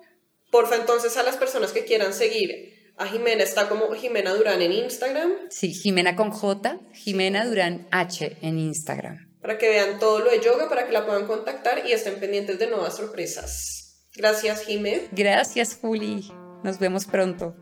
Porfa, 0.50 0.76
entonces 0.76 1.18
a 1.18 1.22
las 1.24 1.36
personas 1.36 1.72
que 1.72 1.84
quieran 1.84 2.14
seguir 2.14 2.72
a 2.96 3.06
Jimena, 3.06 3.42
está 3.42 3.68
como 3.68 3.92
Jimena 3.92 4.32
Durán 4.32 4.62
en 4.62 4.72
Instagram. 4.72 5.30
Sí, 5.50 5.74
Jimena 5.74 6.16
con 6.16 6.30
J, 6.30 6.80
Jimena 6.94 7.44
Durán 7.44 7.86
H 7.90 8.38
en 8.40 8.58
Instagram. 8.58 9.18
Para 9.42 9.58
que 9.58 9.68
vean 9.68 9.98
todo 9.98 10.20
lo 10.20 10.30
de 10.30 10.40
yoga, 10.40 10.70
para 10.70 10.86
que 10.86 10.92
la 10.92 11.04
puedan 11.04 11.26
contactar 11.26 11.86
y 11.86 11.92
estén 11.92 12.18
pendientes 12.18 12.58
de 12.58 12.68
nuevas 12.68 12.96
sorpresas. 12.96 14.08
Gracias, 14.16 14.64
Jimé. 14.64 15.08
Gracias, 15.12 15.76
Juli. 15.78 16.32
Nos 16.62 16.78
vemos 16.78 17.04
pronto. 17.04 17.54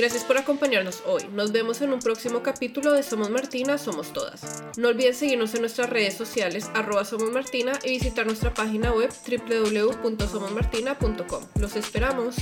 Gracias 0.00 0.24
por 0.24 0.38
acompañarnos 0.38 1.02
hoy. 1.04 1.24
Nos 1.34 1.52
vemos 1.52 1.82
en 1.82 1.92
un 1.92 1.98
próximo 1.98 2.42
capítulo 2.42 2.92
de 2.92 3.02
Somos 3.02 3.28
Martina, 3.28 3.76
Somos 3.76 4.14
Todas. 4.14 4.64
No 4.78 4.88
olviden 4.88 5.14
seguirnos 5.14 5.54
en 5.54 5.60
nuestras 5.60 5.90
redes 5.90 6.14
sociales, 6.14 6.70
arroba 6.72 7.02
Martina, 7.30 7.72
y 7.84 7.90
visitar 7.90 8.24
nuestra 8.24 8.54
página 8.54 8.94
web 8.94 9.10
www.somosmartina.com. 9.28 11.44
Los 11.56 11.76
esperamos. 11.76 12.36